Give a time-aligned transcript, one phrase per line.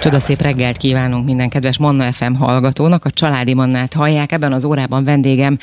[0.00, 3.04] Csodaszép reggelt kívánunk minden kedves Manna FM hallgatónak.
[3.04, 4.32] A Családi Mannát hallják.
[4.32, 5.58] Ebben az órában vendégem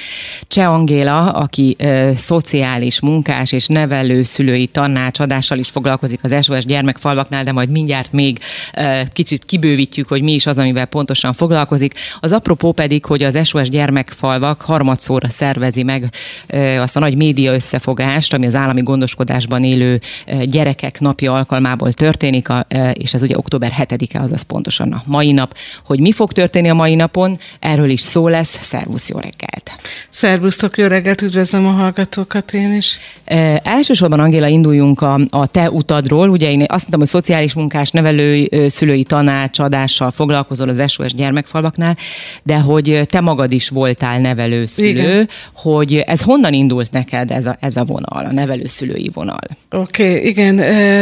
[0.48, 7.44] Cseh Angéla, aki ö, szociális munkás és nevelő szülői tanácsadással is foglalkozik az SOS gyermekfalvaknál,
[7.44, 8.40] de majd mindjárt még
[8.78, 11.94] ö, kicsit kibővítjük, hogy mi is az, amivel pontosan foglalkozik.
[12.20, 16.10] Az apropó pedig, hogy az SOS gyermekfalvak harmadszóra szervezi meg
[16.48, 20.00] ö, azt a nagy média összefogást, ami az állami gondoskodásban élő
[20.44, 25.58] gyerekek napja alkalmából történik, a, és ez ugye október 7-e, azaz pontosan a mai nap.
[25.86, 28.60] Hogy mi fog történni a mai napon, erről is szó lesz.
[28.62, 29.72] Szervusz, jó reggelt!
[30.10, 32.98] Szervusztok, jó reggelt, üdvözlöm a hallgatókat én is.
[33.26, 36.30] E, elsősorban, Angéla, induljunk a, a te utadról.
[36.30, 41.98] Ugye én azt mondtam, hogy szociális munkás, nevelő, szülői tanácsadással foglalkozol az SOS gyermekfalvaknál,
[42.44, 45.30] de hogy te magad is voltál nevelő szülő, Igen.
[45.54, 49.40] hogy ez honnan indult neked ez a, ez a vonal, a nevelőszülői vonal?
[49.72, 50.56] Oké, okay, igen,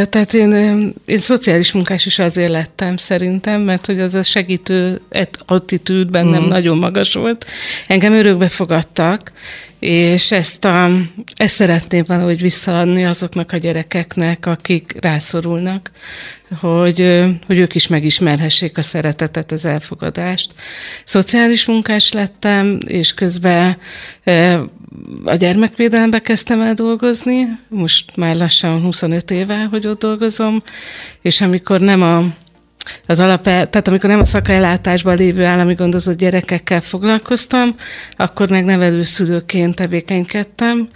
[0.09, 0.51] tehát én,
[1.05, 5.01] én szociális munkás is azért lettem szerintem, mert hogy az a segítő
[5.45, 6.47] attitűd bennem mm.
[6.47, 7.45] nagyon magas volt.
[7.87, 9.31] Engem örökbe fogadtak,
[9.79, 10.89] és ezt, a,
[11.35, 15.91] ezt szeretném valahogy visszaadni azoknak a gyerekeknek, akik rászorulnak,
[16.59, 20.51] hogy, hogy ők is megismerhessék a szeretetet, az elfogadást.
[21.05, 23.77] Szociális munkás lettem, és közben
[25.23, 30.63] a gyermekvédelembe kezdtem el dolgozni, most már lassan 25 éve, hogy ott dolgozom,
[31.21, 32.23] és amikor nem a
[33.05, 37.75] az alap, tehát amikor nem a szakellátásban lévő állami gondozott gyerekekkel foglalkoztam,
[38.11, 40.87] akkor meg nevelőszülőként tevékenykedtem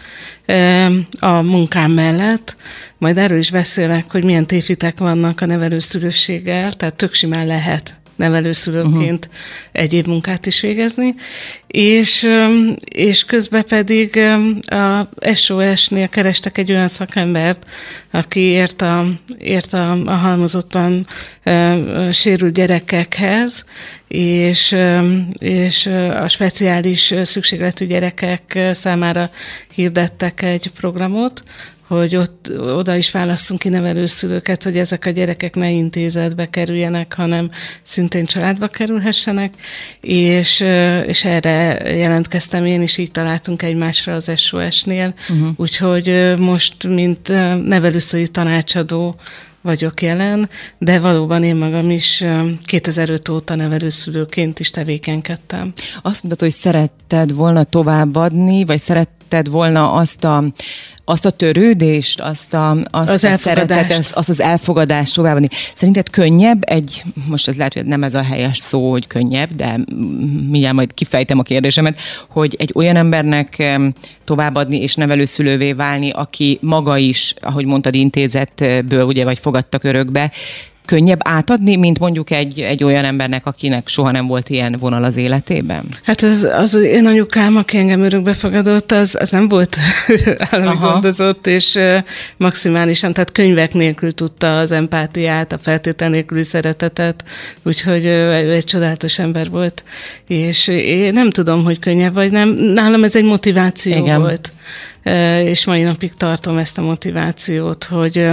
[1.19, 2.55] a munkám mellett.
[2.97, 9.26] Majd erről is beszélek, hogy milyen tévhitek vannak a nevelőszülőséggel, tehát tök simán lehet nevelőszülőként
[9.26, 9.42] uh-huh.
[9.72, 11.16] egyéb munkát is végezni,
[11.68, 12.28] és,
[12.86, 14.20] és közben pedig
[14.66, 17.70] a SOS-nél kerestek egy olyan szakembert,
[18.12, 19.06] aki ért a,
[19.40, 21.08] ért a, a halmozottan
[22.12, 23.66] sérült gyerekekhez,
[24.08, 24.76] és,
[25.39, 25.86] és
[26.22, 29.30] a speciális szükségletű gyerekek számára
[29.73, 31.44] hirdettek egy programot,
[31.87, 37.52] hogy ott oda is válasszunk ki nevelőszülőket, hogy ezek a gyerekek ne intézetbe kerüljenek, hanem
[37.83, 39.53] szintén családba kerülhessenek,
[40.02, 40.59] és,
[41.05, 45.49] és erre jelentkeztem én is, így találtunk egymásra az SOS-nél, uh-huh.
[45.55, 47.27] úgyhogy most, mint
[47.64, 49.15] nevelőszülői tanácsadó
[49.61, 52.23] vagyok jelen, de valóban én magam is
[52.65, 55.73] 2005 óta nevelőszülőként is tevékenykedtem.
[56.02, 58.80] Azt mondtad, hogy szeretted volna továbbadni, vagy
[59.27, 60.43] szeretted volna azt a
[61.10, 65.48] azt a törődést, azt, a, azt az a szeretetet, azt az elfogadást továbbadni.
[65.73, 69.80] Szerinted könnyebb egy, most ez lehet, hogy nem ez a helyes szó, hogy könnyebb, de
[70.49, 71.99] mindjárt majd kifejtem a kérdésemet,
[72.30, 73.64] hogy egy olyan embernek
[74.23, 80.32] továbbadni és nevelőszülővé válni, aki maga is, ahogy mondtad, intézetből ugye, vagy fogadtak örökbe,
[80.87, 85.17] könnyebb átadni, mint mondjuk egy, egy olyan embernek, akinek soha nem volt ilyen vonal az
[85.17, 85.83] életében?
[86.03, 89.77] Hát az, az én anyukám, aki engem örökbe fogadott, az, az nem volt
[90.49, 90.92] állami Aha.
[90.92, 91.80] gondozott, és
[92.37, 97.23] maximálisan, tehát könyvek nélkül tudta az empátiát, a feltétel nélküli szeretetet,
[97.64, 99.83] úgyhogy egy, egy csodálatos ember volt,
[100.27, 102.49] és én nem tudom, hogy könnyebb vagy nem.
[102.49, 104.20] Nálam ez egy motiváció Igen.
[104.20, 104.52] volt,
[105.43, 108.27] és mai napig tartom ezt a motivációt, hogy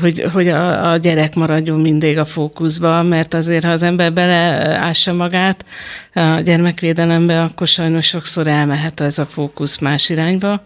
[0.00, 5.12] hogy, hogy a, a gyerek maradjon mindig a fókuszba, mert azért, ha az ember beleássa
[5.12, 5.64] magát
[6.14, 10.62] a gyermekvédelembe, akkor sajnos sokszor elmehet ez a fókusz más irányba,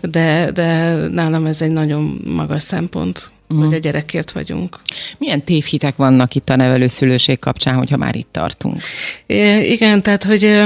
[0.00, 3.66] de, de nálam ez egy nagyon magas szempont uh-huh.
[3.66, 4.80] hogy a gyerekért vagyunk.
[5.18, 8.82] Milyen tévhitek vannak itt a nevelőszülőség kapcsán, hogyha már itt tartunk?
[9.26, 10.60] É, igen, tehát, hogy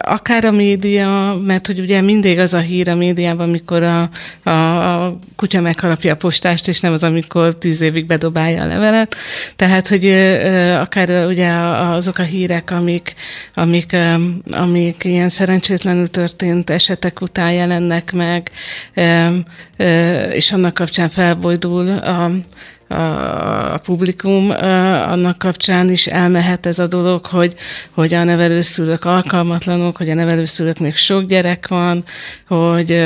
[0.00, 4.10] akár a média, mert hogy ugye mindig az a hír a médiában, amikor a,
[4.42, 9.16] a, a kutya megharapja a postást, és nem az, amikor tíz évig bedobálja a levelet.
[9.56, 10.06] Tehát, hogy
[10.80, 13.14] akár ugye azok a hírek, amik,
[13.54, 13.96] amik,
[14.50, 18.50] amik ilyen szerencsétlenül történt esetek után jelennek meg,
[20.32, 22.30] és annak kapcsán felbojdul a,
[22.88, 27.54] a, a publikum annak kapcsán is elmehet ez a dolog, hogy,
[27.90, 32.04] hogy a nevelőszülők alkalmatlanok, hogy a nevelőszülőknek sok gyerek van,
[32.48, 33.04] hogy,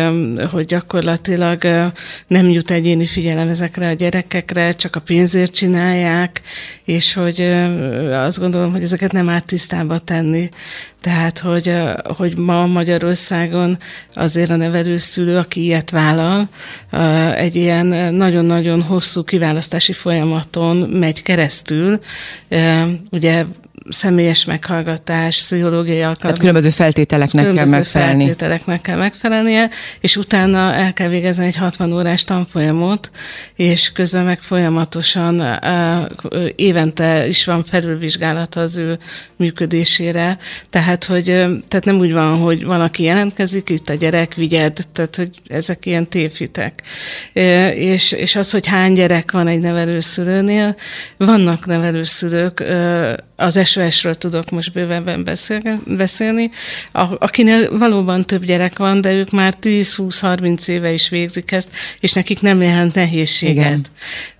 [0.50, 1.62] hogy gyakorlatilag
[2.26, 6.40] nem jut egyéni figyelem ezekre a gyerekekre, csak a pénzért csinálják,
[6.84, 7.40] és hogy
[8.12, 10.48] azt gondolom, hogy ezeket nem árt tisztába tenni.
[11.00, 13.78] Tehát, hogy, hogy ma Magyarországon
[14.14, 16.48] azért a nevelőszülő, aki ilyet vállal,
[17.34, 22.00] egy ilyen nagyon-nagyon hosszú kiválasztási folyamaton megy keresztül.
[23.10, 23.44] Ugye
[23.88, 26.16] személyes meghallgatás, pszichológiai alkalom.
[26.20, 28.24] Tehát különböző feltételeknek különböző kell megfelelni.
[28.24, 29.70] feltételeknek kell megfelelnie,
[30.00, 33.10] és utána el kell végezni egy 60 órás tanfolyamot,
[33.56, 38.98] és közben meg folyamatosan uh, évente is van felülvizsgálata az ő
[39.36, 40.38] működésére.
[40.70, 41.24] Tehát, hogy
[41.68, 46.08] tehát nem úgy van, hogy valaki jelentkezik, itt a gyerek, vigyed, tehát, hogy ezek ilyen
[46.08, 46.82] tévhitek.
[47.74, 50.76] És, és az, hogy hány gyerek van egy nevelőszülőnél,
[51.16, 52.64] vannak nevelőszülők,
[53.40, 55.28] az SOS-ről tudok most bővebben
[55.86, 56.50] beszélni,
[57.18, 61.68] akinél valóban több gyerek van, de ők már 10-20-30 éve is végzik ezt,
[62.00, 63.56] és nekik nem jelent nehézséget.
[63.56, 63.86] Igen.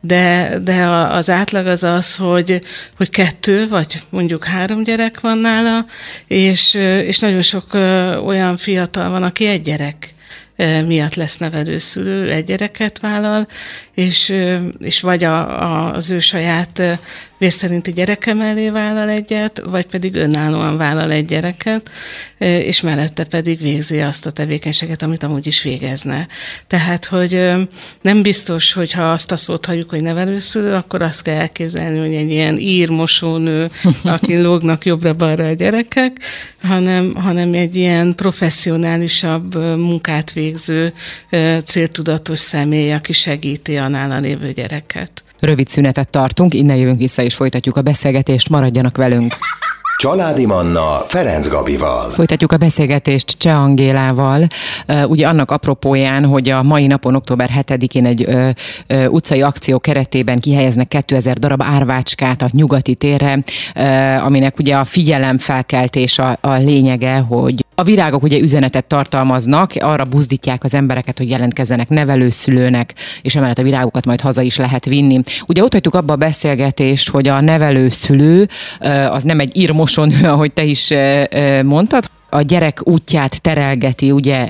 [0.01, 2.61] De, de az átlag az az, hogy,
[2.97, 5.87] hogy kettő, vagy mondjuk három gyerek van nála,
[6.27, 6.75] és,
[7.05, 7.75] és nagyon sok
[8.25, 10.15] olyan fiatal van, aki egy gyerek
[10.87, 13.49] miatt lesz nevelőszülő, egy gyereket vállal,
[13.95, 14.35] és,
[14.79, 16.99] és vagy a, a, az ő saját
[17.39, 21.91] vérszerinti gyereke mellé vállal egyet, vagy pedig önállóan vállal egy gyereket,
[22.39, 26.27] és mellette pedig végzi azt a tevékenységet, amit amúgy is végezne.
[26.67, 27.51] Tehát, hogy
[28.03, 32.15] nem biztos, hogy ha azt a szót halljuk, hogy nevelőszülő, akkor azt kell elképzelni, hogy
[32.15, 33.71] egy ilyen írmosónő,
[34.03, 36.21] aki lógnak jobbra-balra a gyerekek,
[36.63, 40.93] hanem, hanem egy ilyen professzionálisabb munkát végző,
[41.65, 45.23] céltudatos személy, aki segíti a nála lévő gyereket.
[45.41, 49.35] Rövid szünetet tartunk, innen jövünk vissza és folytatjuk a beszélgetést, maradjanak velünk.
[49.99, 52.09] Családi Manna Ferenc Gabival.
[52.09, 54.47] Folytatjuk a beszélgetést Cseh Angélával.
[55.07, 58.49] Ugye annak apropóján, hogy a mai napon, október 7-én egy ö,
[58.87, 63.39] ö, utcai akció keretében kihelyeznek 2000 darab árvácskát a nyugati térre,
[63.75, 63.83] ö,
[64.25, 70.65] aminek ugye a figyelemfelkeltés a, a lényege, hogy a virágok ugye üzenetet tartalmaznak, arra buzdítják
[70.65, 75.21] az embereket, hogy jelentkezzenek nevelőszülőnek, és emellett a virágokat majd haza is lehet vinni.
[75.47, 78.49] Ugye ott hagytuk abba a beszélgetést, hogy a nevelőszülő
[79.11, 79.57] az nem egy
[79.89, 80.95] írmosonő, ahogy te is
[81.65, 84.47] mondtad, a gyerek útját terelgeti ugye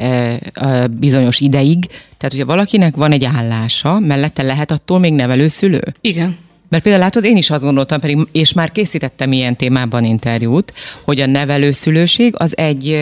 [0.90, 1.86] bizonyos ideig,
[2.16, 5.82] tehát ugye valakinek van egy állása, mellette lehet attól még nevelőszülő?
[6.00, 6.36] Igen.
[6.68, 10.72] Mert például látod, én is azt gondoltam, pedig, és már készítettem ilyen témában interjút,
[11.04, 12.98] hogy a nevelőszülőség az egy,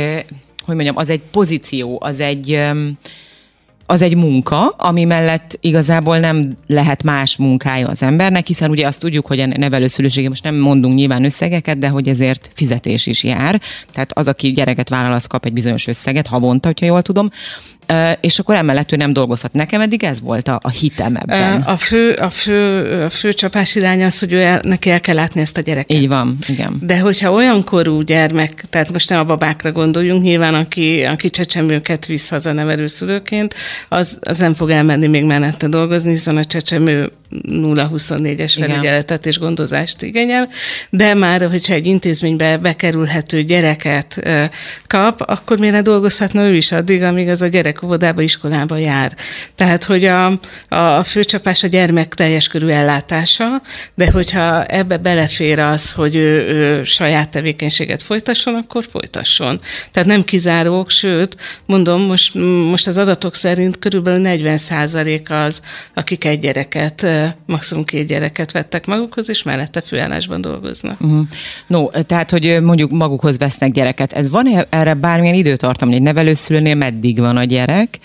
[0.65, 2.61] hogy mondjam, az egy pozíció, az egy,
[3.87, 9.01] az egy munka, ami mellett igazából nem lehet más munkája az embernek, hiszen ugye azt
[9.01, 13.61] tudjuk, hogy a nevelőszülőségé most nem mondunk nyilván összegeket, de hogy ezért fizetés is jár.
[13.93, 17.31] Tehát az, aki gyereket vállal, az kap egy bizonyos összeget havonta, hogyha jól tudom
[18.21, 19.53] és akkor emellett ő nem dolgozhat.
[19.53, 21.61] Nekem eddig ez volt a, a hitem ebben.
[21.61, 25.15] A fő, a fő, a fő csapás irány az, hogy ő el, neki el kell
[25.15, 25.97] látni ezt a gyereket.
[25.97, 26.79] Így van, igen.
[26.83, 32.07] De hogyha olyan korú gyermek, tehát most nem a babákra gondoljunk, nyilván aki, aki csecsemőket
[32.07, 33.55] visz haza nevelőszülőként,
[33.89, 40.03] az, az nem fog elmenni még mellette dolgozni, hiszen a csecsemő 0-24-es felügyeletet és gondozást
[40.03, 40.49] igényel,
[40.91, 44.29] de már, hogyha egy intézménybe bekerülhető gyereket
[44.87, 49.15] kap, akkor miért ne dolgozhatna ő is addig, amíg az a gyerek óvodába, iskolába jár.
[49.55, 50.27] Tehát, hogy a,
[50.69, 53.63] a főcsapás a gyermek teljes körű ellátása,
[53.95, 59.61] de hogyha ebbe belefér az, hogy ő, ő saját tevékenységet folytasson, akkor folytasson.
[59.93, 61.37] Tehát nem kizárók, sőt,
[61.67, 62.35] mondom, most,
[62.71, 64.59] most az adatok szerint körülbelül 40
[65.29, 65.61] az,
[65.95, 67.07] akik egy gyereket
[67.47, 71.01] maximum két gyereket vettek magukhoz, és mellette főállásban dolgoznak.
[71.01, 71.27] Uh-huh.
[71.67, 74.13] No, tehát, hogy mondjuk magukhoz vesznek gyereket.
[74.13, 77.99] Ez van erre bármilyen időtartam, hogy egy nevelőszülőnél meddig van a gyerek?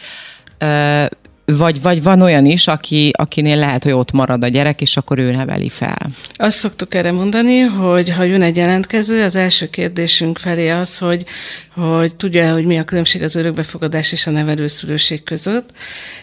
[1.46, 5.20] Vagy, vagy van olyan is, aki, akinél lehet, hogy ott marad a gyerek, és akkor
[5.20, 6.10] ő neveli fel.
[6.34, 11.26] Azt szoktuk erre mondani, hogy ha jön egy jelentkező, az első kérdésünk felé az, hogy,
[11.74, 15.70] hogy tudja, hogy mi a különbség az örökbefogadás és a nevelőszülőség között.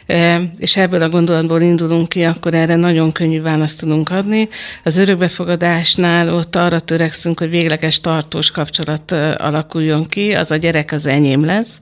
[0.06, 4.48] E, és ebből a gondolatból indulunk ki, akkor erre nagyon könnyű választ tudunk adni.
[4.84, 10.92] Az örökbefogadásnál ott arra törekszünk, hogy végleges tartós kapcsolat e, alakuljon ki, az a gyerek
[10.92, 11.78] az enyém lesz,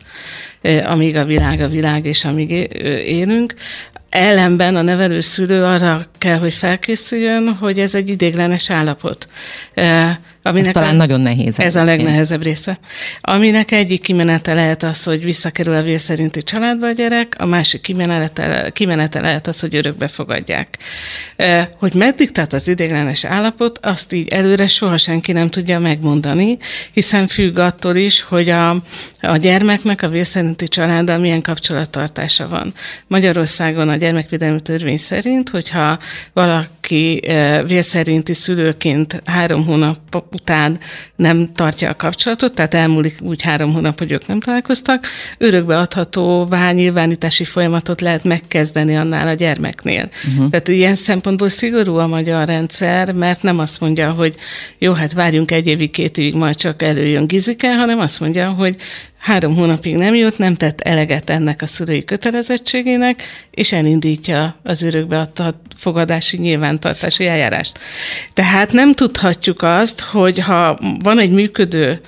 [0.62, 2.50] e, amíg a világ a világ, és amíg
[3.04, 3.54] élünk
[4.16, 9.28] ellenben a nevelőszülő arra kell, hogy felkészüljön, hogy ez egy idéglenes állapot.
[10.46, 11.58] Aminek ez talán a, nagyon nehéz.
[11.58, 12.78] Ez a legnehezebb része.
[13.20, 17.80] Aminek egyik kimenete lehet az, hogy visszakerül a vér szerinti családba a gyerek, a másik
[17.80, 20.78] kimenete, kimenete lehet az, hogy örökbe fogadják.
[21.78, 26.58] Hogy meddig tart az idéglenes állapot, azt így előre soha senki nem tudja megmondani,
[26.92, 28.70] hiszen függ attól is, hogy a,
[29.20, 32.74] a gyermeknek a vér szerinti családdal milyen kapcsolattartása van.
[33.06, 35.98] Magyarországon a gyermekvédelmi törvény szerint, hogyha
[36.32, 37.22] valaki
[37.66, 40.78] vérszerinti szülőként három hónap után
[41.16, 45.06] nem tartja a kapcsolatot, tehát elmúlik úgy három hónap, hogy ők nem találkoztak,
[45.38, 50.10] örökbe adható nyilvánítási folyamatot lehet megkezdeni annál a gyermeknél.
[50.28, 50.50] Uh-huh.
[50.50, 54.34] Tehát ilyen szempontból szigorú a magyar rendszer, mert nem azt mondja, hogy
[54.78, 58.76] jó, hát várjunk egy évig, két évig, majd csak előjön Gizike, hanem azt mondja, hogy
[59.26, 65.60] három hónapig nem jut, nem tett eleget ennek a szülői kötelezettségének, és elindítja az örökbeadta
[65.76, 67.78] fogadási nyilvántartási eljárást.
[68.34, 72.00] Tehát nem tudhatjuk azt, hogy ha van egy működő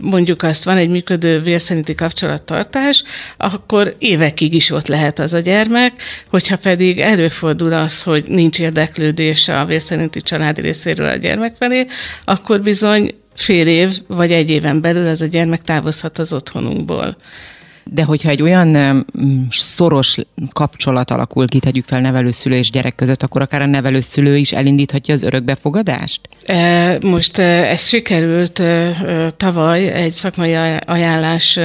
[0.00, 3.02] mondjuk azt van egy működő vérszerinti kapcsolattartás,
[3.36, 9.48] akkor évekig is ott lehet az a gyermek, hogyha pedig előfordul az, hogy nincs érdeklődés
[9.48, 11.86] a vérszerinti család részéről a gyermek felé,
[12.24, 17.16] akkor bizony fél év vagy egy éven belül ez a gyermek távozhat az otthonunkból.
[17.92, 19.04] De hogyha egy olyan
[19.50, 20.16] szoros
[20.52, 25.14] kapcsolat alakul ki, tegyük fel nevelőszülő és gyerek között, akkor akár a nevelőszülő is elindíthatja
[25.14, 26.20] az örökbefogadást?
[26.46, 28.94] E, most e, ez sikerült e,
[29.36, 30.54] tavaly egy szakmai
[30.84, 31.58] ajánlás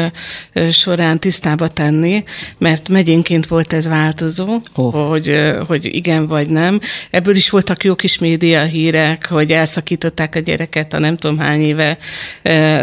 [0.72, 2.24] során tisztába tenni,
[2.58, 5.08] mert megyénként volt ez változó, oh.
[5.10, 6.79] hogy, hogy igen vagy nem.
[7.12, 11.62] Ebből is voltak jó kis média hírek, hogy elszakították a gyereket, a nem tudom hány
[11.62, 11.98] éve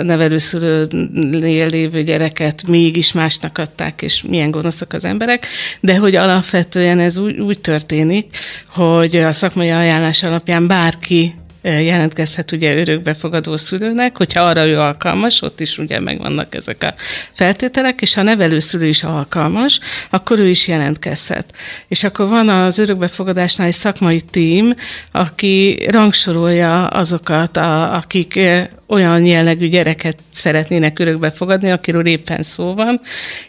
[0.02, 5.46] nevelőszülőnél lévő gyereket mégis más másnak adták, és milyen gonoszak az emberek,
[5.80, 8.36] de hogy alapvetően ez úgy, úgy történik,
[8.68, 15.60] hogy a szakmai ajánlás alapján bárki jelentkezhet ugye örökbefogadó szülőnek, hogyha arra ő alkalmas, ott
[15.60, 16.94] is ugye megvannak ezek a
[17.32, 21.56] feltételek, és ha nevelőszülő is alkalmas, akkor ő is jelentkezhet.
[21.88, 24.74] És akkor van az örökbefogadásnál egy szakmai tím,
[25.12, 28.40] aki rangsorolja azokat, a, akik
[28.86, 33.00] olyan jellegű gyereket szeretnének örökbe fogadni, akiről éppen szó van,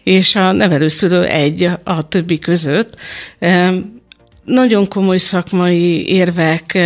[0.04, 3.00] és a nevelőszülő egy a többi között.
[4.46, 6.78] Nagyon komoly szakmai érvek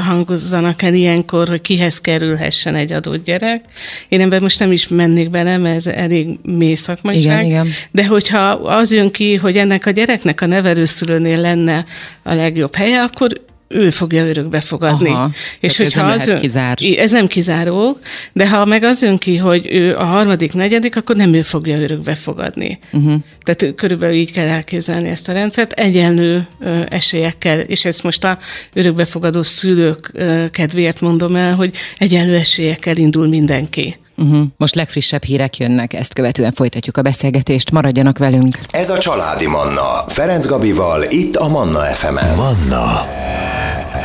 [0.00, 3.64] hangozzanak el ilyenkor, hogy kihez kerülhessen egy adott gyerek.
[4.08, 7.24] Én ebben most nem is mennék bele, mert ez elég mély szakmaiság.
[7.24, 7.66] Igen, igen.
[7.90, 11.84] De hogyha az jön ki, hogy ennek a gyereknek a nevelőszülőnél lenne
[12.22, 13.40] a legjobb helye, akkor
[13.72, 15.08] ő fogja örökbe fogadni.
[15.08, 16.78] Aha, és hogyha ez nem az ön, kizár.
[16.96, 17.98] Ez nem kizáró,
[18.32, 21.80] de ha meg az jön ki, hogy ő a harmadik, negyedik, akkor nem ő fogja
[21.80, 22.78] örökbe fogadni.
[22.92, 23.14] Uh-huh.
[23.42, 26.46] Tehát körülbelül így kell elképzelni ezt a rendszert, egyenlő
[26.88, 28.38] esélyekkel, és ezt most a
[28.72, 30.12] örökbefogadó szülők
[30.50, 33.96] kedvéért mondom el, hogy egyenlő esélyekkel indul mindenki.
[34.16, 34.44] Uh-huh.
[34.56, 37.70] Most legfrissebb hírek jönnek, ezt követően folytatjuk a beszélgetést.
[37.70, 38.58] Maradjanak velünk.
[38.70, 40.04] Ez a Családi Manna.
[40.08, 42.36] Ferenc Gabival, itt a Manna FM-en.
[42.36, 43.04] Manna.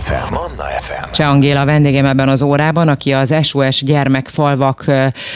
[0.08, 0.34] FM.
[0.34, 1.12] Manna FM.
[1.12, 4.86] Cseh Angéla vendégem ebben az órában, aki az SOS gyermekfalvak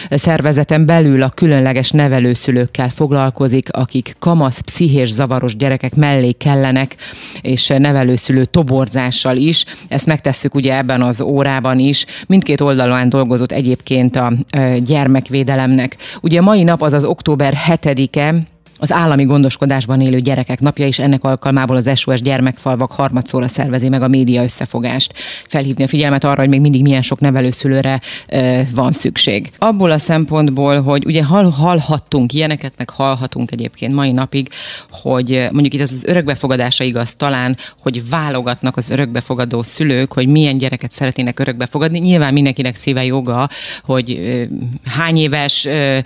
[0.09, 6.95] szervezeten belül a különleges nevelőszülőkkel foglalkozik, akik kamasz, pszichés zavaros gyerekek mellé kellenek,
[7.41, 9.65] és nevelőszülő toborzással is.
[9.87, 12.05] Ezt megtesszük ugye ebben az órában is.
[12.27, 14.33] Mindkét oldalon dolgozott egyébként a
[14.83, 15.97] gyermekvédelemnek.
[16.21, 18.33] Ugye mai nap az az október 7-e,
[18.81, 24.01] az állami gondoskodásban élő gyerekek napja, és ennek alkalmából az SOS gyermekfalvak harmadszóra szervezi meg
[24.01, 25.13] a média összefogást.
[25.47, 29.51] Felhívni a figyelmet arra, hogy még mindig milyen sok nevelőszülőre e, van szükség.
[29.57, 34.49] Abból a szempontból, hogy ugye hall, hallhattunk ilyeneket, meg hallhatunk egyébként mai napig,
[34.89, 40.57] hogy mondjuk itt az, az örökbefogadása igaz talán, hogy válogatnak az örökbefogadó szülők, hogy milyen
[40.57, 41.99] gyereket szeretnének örökbefogadni.
[41.99, 43.49] Nyilván mindenkinek szíve joga,
[43.83, 44.47] hogy e,
[44.89, 46.03] hány éves, e,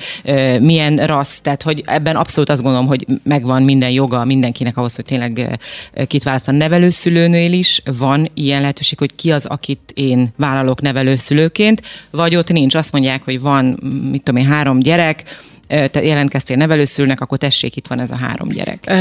[0.60, 5.06] milyen rassz, tehát hogy ebben abszolút az gondolom, hogy megvan minden joga mindenkinek ahhoz, hogy
[5.06, 5.60] tényleg
[6.08, 7.82] kit választ a nevelőszülőnél is.
[7.98, 11.82] Van ilyen lehetőség, hogy ki az, akit én vállalok nevelőszülőként,
[12.12, 12.76] vagy ott nincs.
[12.76, 13.66] Azt mondják, hogy van,
[14.12, 15.24] mit tudom én, három gyerek,
[15.68, 18.92] te jelentkeztél nevelőszülnek, akkor tessék, itt van ez a három gyerek.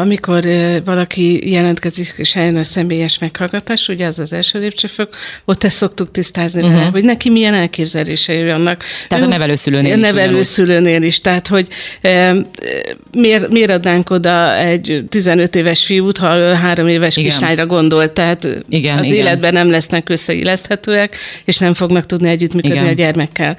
[0.00, 0.44] Amikor
[0.84, 6.10] valaki jelentkezik, és eljön a személyes meghallgatás, ugye az az első lépcsőfok, ott ezt szoktuk
[6.10, 6.76] tisztázni uh-huh.
[6.76, 8.84] vele, hogy neki milyen elképzelései vannak.
[9.08, 10.02] Tehát ő, a nevelőszülőnél a is.
[10.02, 11.20] nevelőszülőnél is.
[11.20, 11.68] Tehát, hogy
[13.12, 17.30] miért, miért adnánk oda egy 15 éves fiút, ha három éves igen.
[17.30, 18.12] kislányra gondol.
[18.12, 19.16] Tehát igen, az igen.
[19.16, 22.90] életben nem lesznek összeilleszthetőek, és nem fognak tudni együttműködni igen.
[22.90, 23.56] a gyermekkel.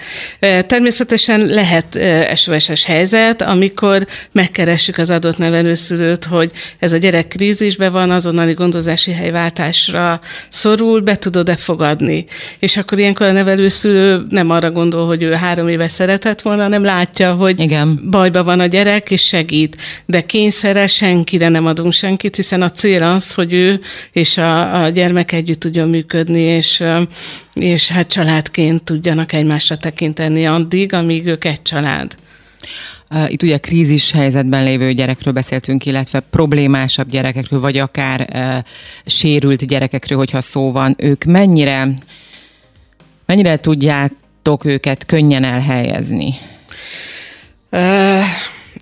[0.67, 7.91] Természetesen lehet lehet SOS-es helyzet, amikor megkeressük az adott nevelőszülőt, hogy ez a gyerek krízisben
[7.91, 10.19] van, azonnali gondozási helyváltásra
[10.50, 12.25] szorul, be tudod-e fogadni.
[12.59, 16.83] És akkor ilyenkor a nevelőszülő nem arra gondol, hogy ő három éve szeretett volna, hanem
[16.83, 18.09] látja, hogy Igen.
[18.09, 19.77] bajba van a gyerek, és segít.
[20.05, 23.79] De kényszerre senkire nem adunk senkit, hiszen a cél az, hogy ő
[24.11, 26.83] és a, a gyermek együtt tudjon működni, és
[27.53, 32.15] és hát családként tudjanak egymásra tekinteni addig, amíg ők egy család.
[33.27, 38.63] Itt ugye krízis helyzetben lévő gyerekről beszéltünk, illetve problémásabb gyerekekről, vagy akár uh,
[39.05, 40.96] sérült gyerekekről, hogyha szó van.
[40.98, 41.88] Ők mennyire,
[43.25, 46.34] mennyire tudjátok őket könnyen elhelyezni?
[47.70, 48.24] Uh,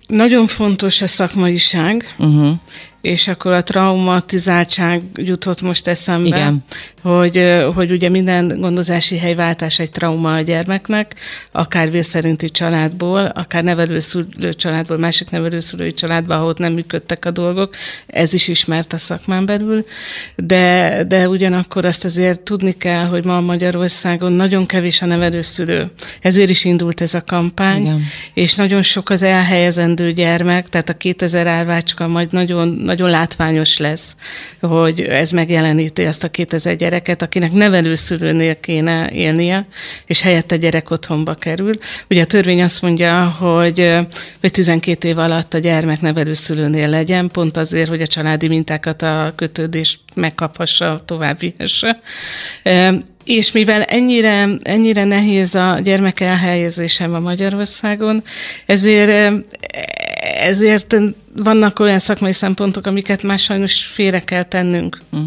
[0.06, 2.52] nagyon fontos a szakmaiság, uh-huh
[3.00, 6.64] és akkor a traumatizáltság jutott most eszembe, Igen.
[7.02, 11.14] Hogy, hogy ugye minden gondozási helyváltás egy trauma a gyermeknek,
[11.52, 17.74] akár vészszerinti családból, akár nevelőszülő családból, másik nevelőszülői családból, ahol nem működtek a dolgok,
[18.06, 19.84] ez is ismert a szakmán belül,
[20.36, 25.90] de, de ugyanakkor azt azért tudni kell, hogy ma Magyarországon nagyon kevés a nevelőszülő.
[26.20, 28.02] Ezért is indult ez a kampány, Igen.
[28.34, 34.16] és nagyon sok az elhelyezendő gyermek, tehát a 2000 árvácska majd nagyon nagyon látványos lesz,
[34.60, 39.66] hogy ez megjeleníti azt a 2000 gyereket, akinek nevelőszülőnél kéne élnie,
[40.06, 41.74] és helyette gyerek otthonba kerül.
[42.08, 43.98] Ugye a törvény azt mondja, hogy,
[44.40, 49.32] hogy 12 év alatt a gyermek nevelőszülőnél legyen, pont azért, hogy a családi mintákat a
[49.36, 52.00] kötődés megkaphassa, tovább vihesse.
[53.24, 58.22] És mivel ennyire, ennyire nehéz a gyermek elhelyezésem a Magyarországon,
[58.66, 59.44] ezért,
[60.22, 60.96] ezért
[61.34, 65.00] vannak olyan szakmai szempontok, amiket már sajnos félre kell tennünk.
[65.16, 65.24] Mm.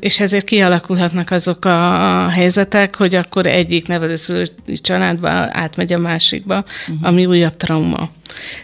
[0.00, 4.48] És ezért kialakulhatnak azok a helyzetek, hogy akkor egyik nevelőszülő
[4.82, 7.08] családba átmegy a másikba, uh-huh.
[7.08, 8.10] ami újabb trauma.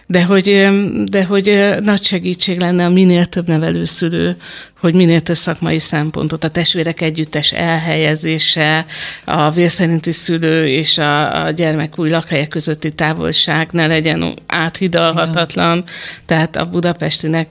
[0.05, 0.69] De hogy,
[1.05, 4.37] de hogy nagy segítség lenne a minél több nevelőszülő,
[4.79, 8.85] hogy minél több szakmai szempontot, a testvérek együttes elhelyezése,
[9.25, 15.83] a vérszerinti szülő és a, a gyermek új lakhelye közötti távolság ne legyen áthidalhatatlan, ja.
[16.25, 17.47] tehát a budapestinek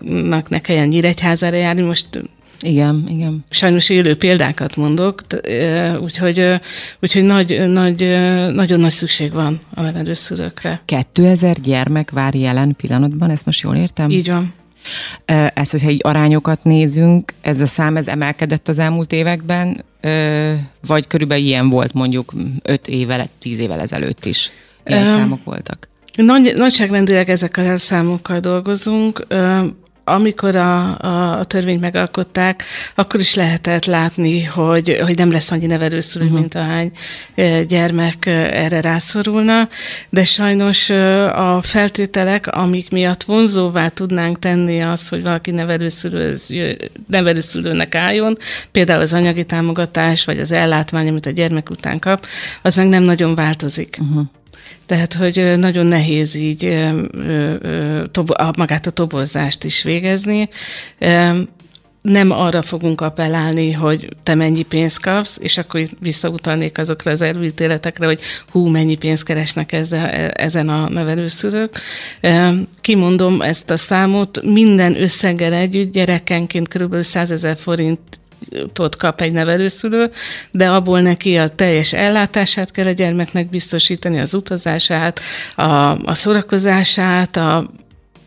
[0.48, 2.06] ne kelljen Nyíregyházára járni, most
[2.61, 3.44] igen, igen.
[3.50, 5.23] Sajnos élő példákat mondok,
[6.00, 6.61] úgyhogy,
[7.00, 8.00] úgyhogy nagy, nagy,
[8.52, 10.82] nagyon nagy szükség van a nevelőszülőkre.
[10.84, 14.11] 2000 gyermek vár jelen pillanatban, ezt most jól értem?
[14.11, 14.54] Így van.
[15.54, 19.84] Ez, hogyha így arányokat nézünk, ez a szám ez emelkedett az elmúlt években,
[20.87, 22.32] vagy körülbelül ilyen volt mondjuk
[22.62, 24.50] 5 évvel, 10 évvel ezelőtt is?
[24.87, 25.88] Ilyen um, számok voltak?
[26.16, 29.26] Nagy, nagyságrendileg ezekkel a számokkal dolgozunk
[30.04, 35.66] amikor a, a, a törvényt megalkották, akkor is lehetett látni, hogy, hogy nem lesz annyi
[35.66, 36.40] nevelőszülő, uh-huh.
[36.40, 36.92] mint ahány
[37.68, 39.68] gyermek erre rászorulna,
[40.08, 40.90] de sajnos
[41.34, 46.37] a feltételek, amik miatt vonzóvá tudnánk tenni az, hogy valaki nevelőszülő,
[47.08, 48.38] nevelőszülőnek álljon,
[48.71, 52.26] például az anyagi támogatás, vagy az ellátmány, amit a gyermek után kap,
[52.62, 53.99] az meg nem nagyon változik.
[54.00, 54.26] Uh-huh.
[54.86, 56.88] Tehát, hogy nagyon nehéz így
[58.56, 60.48] magát a tobozást is végezni.
[62.02, 67.20] Nem arra fogunk appellálni, hogy te mennyi pénzt kapsz, és akkor itt visszautalnék azokra az
[67.20, 71.80] előítéletekre, hogy hú, mennyi pénzt keresnek ezzel, e, ezen a nevelőszülők.
[72.80, 77.02] Kimondom ezt a számot, minden összeggel együtt gyerekenként kb.
[77.02, 78.00] 100 ezer forint
[78.73, 80.10] tot kap egy nevelőszülő,
[80.50, 85.20] de abból neki a teljes ellátását kell a gyermeknek biztosítani, az utazását,
[85.56, 85.62] a,
[86.04, 87.70] a szórakozását, a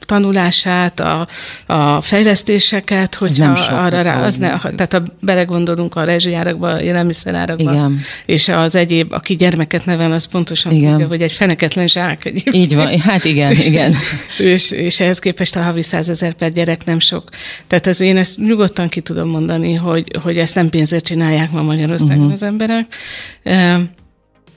[0.08, 1.28] tanulását, a,
[1.66, 7.72] a fejlesztéseket, hogy nem arra rá, az ne, tehát ha belegondolunk a rezsijárakba, a élelmiszerárakba,
[7.72, 8.00] Igen.
[8.26, 10.92] és az egyéb, aki gyermeket nevel, az pontosan igen.
[10.92, 12.56] tudja, hogy egy feneketlen zsák egyébként.
[12.56, 13.94] Így van, hát igen, igen.
[14.38, 17.30] és, és ehhez képest a havi százezer per gyerek nem sok.
[17.68, 21.62] Tehát az én ezt nyugodtan ki tudom mondani, hogy, hogy ezt nem pénzért csinálják ma
[21.62, 22.34] Magyarországon uh-huh.
[22.34, 22.86] az emberek.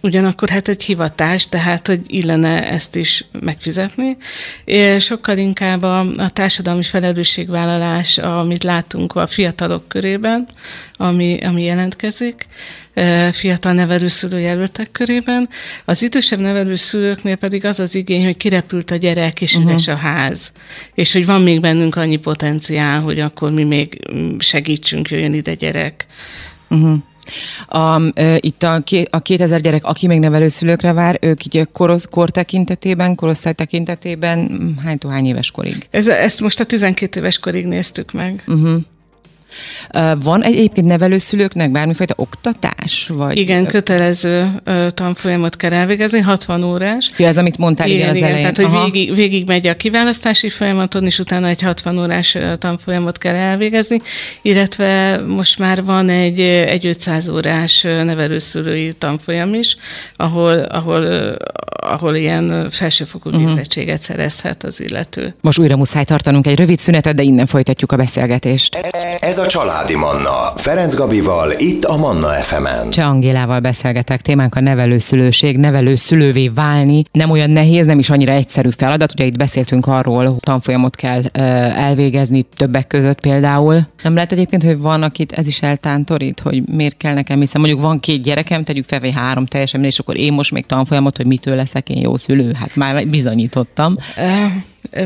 [0.03, 4.17] Ugyanakkor hát egy hivatás, tehát hogy illene ezt is megfizetni.
[4.99, 10.49] Sokkal inkább a, a társadalmi felelősségvállalás, amit látunk a fiatalok körében,
[10.97, 12.47] ami, ami jelentkezik,
[13.33, 15.49] fiatal nevelőszülő jelöltek körében.
[15.85, 19.71] Az idősebb nevelőszülőknél pedig az az igény, hogy kirepült a gyerek, és uh-huh.
[19.71, 20.53] üres a ház.
[20.95, 23.99] És hogy van még bennünk annyi potenciál, hogy akkor mi még
[24.39, 26.07] segítsünk, jöjjön ide gyerek.
[26.69, 26.99] Uh-huh.
[27.69, 32.31] A, e, itt a, a 2000 gyerek, aki még nevelőszülőkre vár, ők így korosz, kor
[32.31, 34.49] tekintetében, korosztály tekintetében
[34.83, 35.89] hány hány éves korig?
[35.91, 38.45] Ez, ezt most a 12 éves korig néztük meg.
[38.47, 38.81] Uh-huh.
[40.23, 43.11] Van egyébként nevelőszülőknek bármifajta oktatás?
[43.15, 43.37] Vagy...
[43.37, 44.49] Igen, kötelező
[44.95, 47.11] tanfolyamot kell elvégezni, 60 órás.
[47.17, 48.55] Ja, ez amit mondtál igen, igen az igen, elején.
[48.55, 53.35] Tehát, hogy végig, végig megy a kiválasztási folyamaton, és utána egy 60 órás tanfolyamot kell
[53.35, 54.01] elvégezni,
[54.43, 59.77] illetve most már van egy, egy 500 órás nevelőszülői tanfolyam is,
[60.17, 61.37] ahol, ahol,
[61.81, 63.45] ahol ilyen felsőfokú uh-huh.
[63.45, 65.35] végzettséget szerezhet az illető.
[65.41, 68.75] Most újra muszáj tartanunk egy rövid szünetet, de innen folytatjuk a beszélgetést.
[69.21, 70.53] Ez a Családi Manna.
[70.57, 72.91] Ferenc Gabival, itt a Manna FM-en.
[72.91, 77.03] Cseh Angélával beszélgetek, témánk a nevelőszülőség, nevelőszülővé válni.
[77.13, 79.13] Nem olyan nehéz, nem is annyira egyszerű feladat.
[79.13, 81.23] Ugye itt beszéltünk arról, hogy tanfolyamot kell
[81.77, 83.81] elvégezni többek között például.
[84.03, 87.83] Nem lehet egyébként, hogy van, akit ez is eltántorít, hogy miért kell nekem, hiszen mondjuk
[87.83, 91.27] van két gyerekem, tegyük fel, vagy három teljesen, és akkor én most még tanfolyamot, hogy
[91.27, 92.53] mitől leszek én jó szülő.
[92.53, 93.97] Hát már bizonyítottam.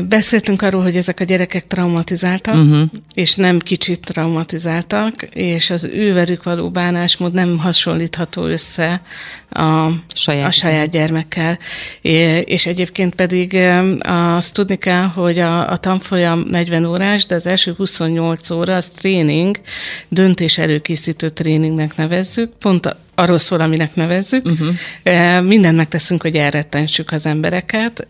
[0.07, 2.89] Beszéltünk arról, hogy ezek a gyerekek traumatizáltak, uh-huh.
[3.13, 9.01] és nem kicsit traumatizáltak, és az őverük való bánásmód nem hasonlítható össze
[9.49, 11.59] a saját, a saját gyermekkel.
[12.45, 13.57] És egyébként pedig
[13.99, 18.89] azt tudni kell, hogy a, a tanfolyam 40 órás, de az első 28 óra az
[18.89, 19.59] tréning,
[20.07, 24.45] döntés előkészítő tréningnek nevezzük, pont arról szól, aminek nevezzük.
[24.45, 25.43] Uh-huh.
[25.43, 28.05] Mindent megteszünk, hogy elrettentsük az embereket,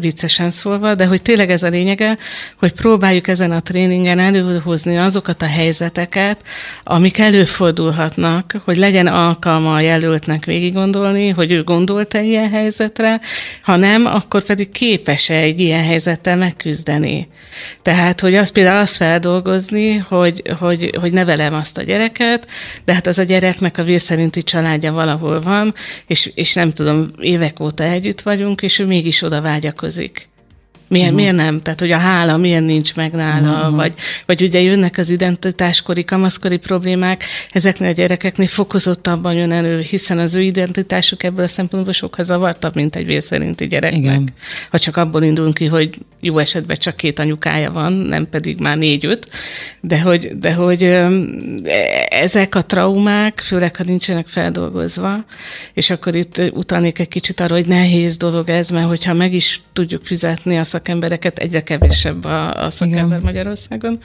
[0.00, 2.18] viccesen szólva, de hogy tényleg ez a lényege,
[2.58, 6.40] hogy próbáljuk ezen a tréningen előhozni azokat a helyzeteket,
[6.84, 13.20] amik előfordulhatnak, hogy legyen alkalma a jelöltnek végig gondolni, hogy ő gondolta ilyen helyzetre,
[13.62, 17.28] ha nem, akkor pedig képes-e egy ilyen helyzettel megküzdeni.
[17.82, 22.46] Tehát, hogy azt például azt feldolgozni, hogy, hogy, hogy nevelem azt a gyereket,
[22.84, 25.74] de hát az a gyereknek a vérszerinti családja valahol van,
[26.06, 30.28] és, és nem tudom, évek óta együtt vagyunk, és ő mégis oda vágyakozik.
[30.88, 31.20] Miért, uh-huh.
[31.20, 31.60] miért nem?
[31.62, 33.74] Tehát, hogy a hála miért nincs meg nála, uh-huh.
[33.74, 33.94] vagy,
[34.26, 40.34] vagy ugye jönnek az identitáskori, kamaszkori problémák, ezeknél a gyerekeknél fokozottabban jön elő, hiszen az
[40.34, 44.00] ő identitásuk ebből a szempontból sokkal zavartabb, mint egy vérszerinti gyereknek.
[44.00, 44.32] Igen.
[44.70, 48.76] Ha csak abból indulunk ki, hogy jó esetben csak két anyukája van, nem pedig már
[48.76, 49.30] négy-öt,
[49.80, 50.82] de hogy, de hogy
[52.08, 55.24] ezek a traumák, főleg ha nincsenek feldolgozva,
[55.74, 59.62] és akkor itt utalnék egy kicsit arra, hogy nehéz dolog ez, mert hogyha meg is
[59.72, 63.20] tudjuk fizetni a szakembereket, egyre kevésebb a, a szakember Igen.
[63.22, 63.98] Magyarországon.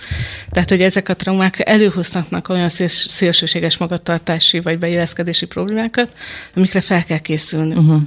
[0.49, 6.17] Tehát, hogy ezek a traumák előhozhatnak olyan széls, szélsőséges magatartási vagy beilleszkedési problémákat,
[6.55, 7.75] amikre fel kell készülni.
[7.75, 8.01] Uh-huh.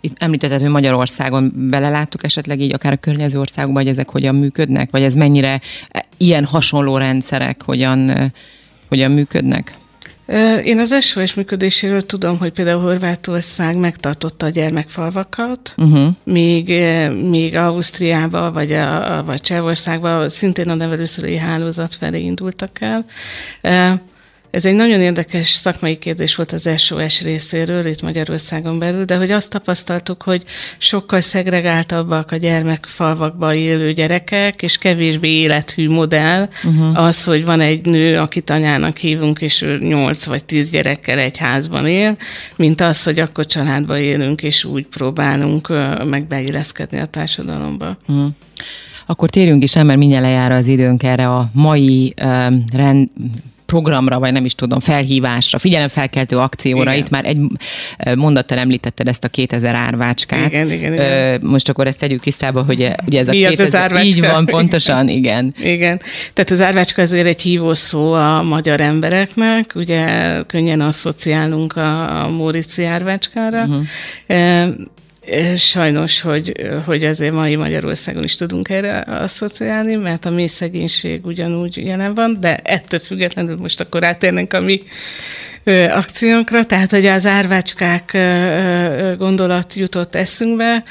[0.00, 4.90] Itt említetted, hogy Magyarországon beleláttuk esetleg így akár a környező országokban, hogy ezek hogyan működnek,
[4.90, 8.32] vagy ez mennyire e, ilyen hasonló rendszerek hogyan,
[8.88, 9.74] hogyan működnek?
[10.64, 16.08] Én az SOS működéséről tudom, hogy például Horvátország megtartotta a gyermekfalvakat, uh-huh.
[16.24, 16.74] míg,
[17.22, 23.04] míg Ausztriába vagy, a, vagy Csehországba szintén a nevelőszülői hálózat felé indultak el.
[24.50, 29.30] Ez egy nagyon érdekes szakmai kérdés volt az SOS részéről itt Magyarországon belül, de hogy
[29.30, 30.42] azt tapasztaltuk, hogy
[30.78, 37.04] sokkal szegregáltabbak a gyermekfalvakban élő gyerekek, és kevésbé élethű modell uh-huh.
[37.04, 41.36] az, hogy van egy nő, akit anyának hívunk, és ő 8 vagy 10 gyerekkel egy
[41.36, 42.16] házban él,
[42.56, 45.68] mint az, hogy akkor családban élünk, és úgy próbálunk
[46.04, 47.96] meg beilleszkedni a társadalomba.
[48.08, 48.28] Uh-huh.
[49.06, 53.08] Akkor térjünk is el, mert mindjárt lejár az időnk erre a mai uh, rend,
[53.66, 56.90] programra, vagy nem is tudom, felhívásra, figyelemfelkeltő akcióra.
[56.90, 57.04] Igen.
[57.04, 57.38] Itt már egy
[58.14, 60.48] mondattal említetted ezt a 2000 árvácskát.
[60.48, 61.40] Igen, igen, igen.
[61.42, 63.92] Most akkor ezt tegyük tisztába, hogy ugye ez a Mi 2000...
[63.92, 65.54] Az az így van, pontosan, igen.
[65.58, 66.00] Igen.
[66.32, 70.06] Tehát az árvácska azért egy hívó szó a magyar embereknek, ugye
[70.46, 73.62] könnyen asszociálunk a, a Mórici árvácskára.
[73.62, 73.84] Uh-huh.
[75.56, 76.52] Sajnos, hogy,
[76.84, 82.36] hogy azért mai Magyarországon is tudunk erre asszociálni, mert a mély szegénység ugyanúgy jelen van,
[82.40, 84.82] de ettől függetlenül most akkor átérnénk a mi
[85.90, 88.18] akciónkra, tehát hogy az árvácskák
[89.18, 90.84] gondolat jutott eszünkbe,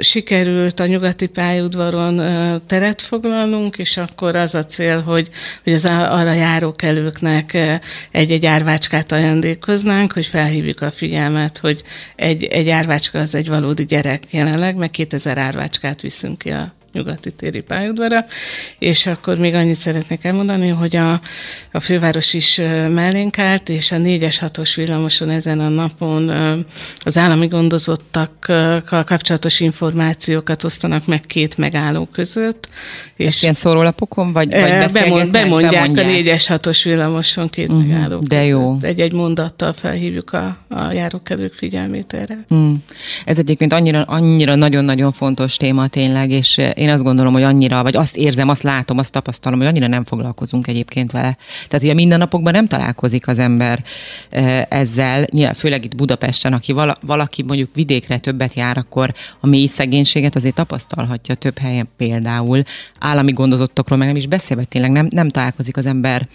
[0.00, 2.22] sikerült a nyugati pályaudvaron
[2.66, 5.28] teret foglalnunk, és akkor az a cél, hogy,
[5.62, 7.58] hogy az arra járókelőknek
[8.10, 11.82] egy-egy árvácskát ajándékoznánk, hogy felhívjuk a figyelmet, hogy
[12.16, 17.32] egy, egy árvácska az egy valódi gyerek jelenleg, meg 2000 árvácskát viszünk ki a nyugati
[17.32, 18.24] téri pályaudvara,
[18.78, 21.20] és akkor még annyit szeretnék elmondani, hogy a,
[21.72, 22.56] a főváros is
[22.88, 26.28] mellénk állt, és a 4-es 6-os villamoson ezen a napon
[26.98, 32.68] az állami gondozottakkal kapcsolatos információkat osztanak meg két megálló között.
[33.16, 37.86] És Ezt ilyen szórólapokon, vagy, vagy bemond, bemondják, bemondják a 4-es 6-os villamoson két uh-huh,
[37.86, 38.50] megálló De között.
[38.50, 38.76] jó.
[38.80, 42.44] Egy-egy mondattal felhívjuk a, a járókelők figyelmét erre.
[42.48, 42.82] Hmm.
[43.24, 47.96] Ez egyébként annyira, annyira nagyon-nagyon fontos téma tényleg, és én azt gondolom, hogy annyira, vagy
[47.96, 51.36] azt érzem, azt látom, azt tapasztalom, hogy annyira nem foglalkozunk egyébként vele.
[51.68, 53.84] Tehát ugye mindennapokban nem találkozik az ember
[54.68, 60.36] ezzel, nyilván főleg itt Budapesten, aki valaki mondjuk vidékre többet jár, akkor a mély szegénységet
[60.36, 62.62] azért tapasztalhatja több helyen például.
[62.98, 66.28] Állami gondozottakról meg nem is beszélve, tényleg nem, nem találkozik az ember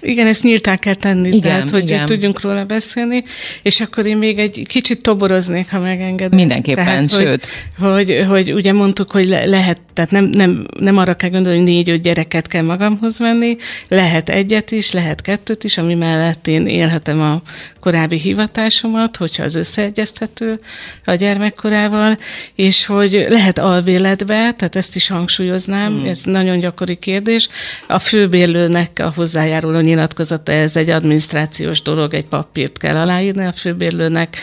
[0.00, 2.06] Igen, ezt nyíltán kell tenni, igen, tehát, hogy igen.
[2.06, 3.24] tudjunk róla beszélni,
[3.62, 6.38] és akkor én még egy kicsit toboroznék, ha megengedem.
[6.38, 7.46] Mindenképpen, tehát, sőt.
[7.78, 11.58] Hogy, hogy, hogy ugye mondtuk, hogy le, lehet, tehát nem, nem, nem arra kell gondolni,
[11.58, 13.56] hogy négy-öt gyereket kell magamhoz venni,
[13.88, 17.42] lehet egyet is, lehet kettőt is, ami mellett én élhetem a
[17.80, 20.60] korábbi hivatásomat, hogyha az összeegyeztető
[21.04, 22.18] a gyermekkorával,
[22.54, 26.06] és hogy lehet alvéletbe, tehát ezt is hangsúlyoznám, hmm.
[26.06, 27.48] ez nagyon gyakori kérdés.
[27.88, 34.36] A főbérlőnek a hozzájáruló nyilatkozata, ez egy adminisztrációs dolog, egy papírt kell aláírni a főbérlőnek,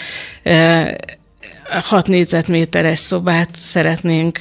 [1.70, 4.38] 6 négyzetméteres szobát szeretnénk,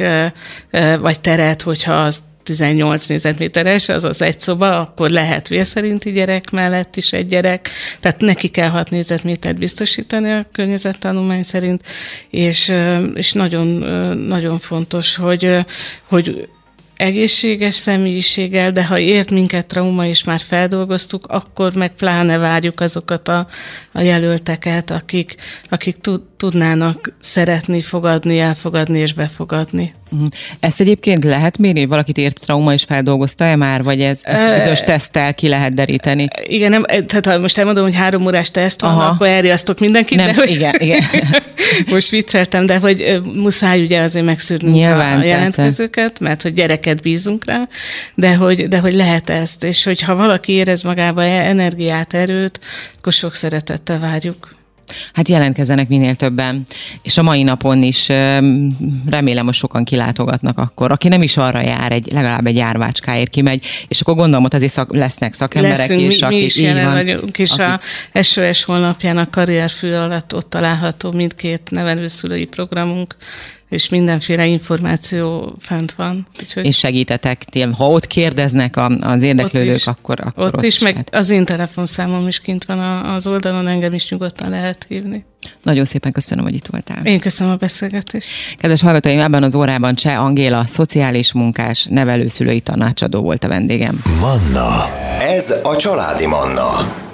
[1.00, 7.12] vagy teret, hogyha az 18 négyzetméteres, azaz egy szoba, akkor lehet vérszerinti gyerek mellett is
[7.12, 11.82] egy gyerek, tehát neki kell 6 négyzetmétert biztosítani a környezettanulmány szerint,
[12.30, 12.72] és,
[13.14, 13.66] és nagyon,
[14.16, 15.56] nagyon fontos, hogy,
[16.08, 16.48] hogy
[16.96, 23.28] egészséges személyiséggel, de ha ért minket trauma, és már feldolgoztuk, akkor meg pláne várjuk azokat
[23.28, 23.46] a,
[23.92, 25.34] a jelölteket, akik,
[25.68, 25.96] akik
[26.36, 29.94] tudnának szeretni, fogadni, elfogadni és befogadni.
[30.10, 30.26] Mhm.
[30.60, 34.80] Ezt egyébként lehet mérni, hogy valakit ért trauma és feldolgozta-e már, vagy ez, ezt bizonyos
[34.80, 36.28] teszttel ki lehet deríteni?
[36.42, 39.04] Igen, nem, tehát ha most elmondom, hogy három órás teszt van, Aha.
[39.04, 40.18] akkor elriasztok mindenkit.
[40.18, 41.02] Nem, de, hogy igen, igen.
[41.88, 46.24] most vicceltem, de hogy muszáj ugye azért megszűrni Nyilván, a jelentkezőket, persze.
[46.24, 46.54] mert hogy
[46.86, 47.68] gyereket bízunk rá,
[48.14, 52.60] de hogy, de hogy lehet ezt, és hogy ha valaki érez magába energiát, erőt,
[52.96, 54.54] akkor sok szeretettel várjuk.
[55.12, 56.66] Hát jelentkezzenek minél többen,
[57.02, 58.08] és a mai napon is
[59.06, 60.90] remélem, hogy sokan kilátogatnak akkor.
[60.90, 64.72] Aki nem is arra jár, egy, legalább egy járvácskáért kimegy, és akkor gondolom, hogy azért
[64.72, 67.84] szak, lesznek szakemberek Leszünk, is, mi, akik mi is jelen van, vagyunk, és akik...
[68.12, 73.16] a SOS honlapján a karrierfő alatt ott található mindkét nevelőszülői programunk,
[73.68, 76.26] és mindenféle információ fent van.
[76.40, 77.44] Úgyhogy és segítetek,
[77.76, 81.16] ha ott kérdeznek az érdeklődők, ott is, akkor, akkor ott, ott is, meg lehet.
[81.16, 85.24] az én telefonszámom is kint van az oldalon, engem is nyugodtan lehet hívni.
[85.62, 87.04] Nagyon szépen köszönöm, hogy itt voltál.
[87.04, 88.28] Én köszönöm a beszélgetést.
[88.56, 94.02] Kedves hallgatóim, ebben az órában Cseh Angéla, szociális munkás, nevelőszülői tanácsadó volt a vendégem.
[94.20, 94.84] Manna.
[95.20, 97.04] Ez a családi Manna.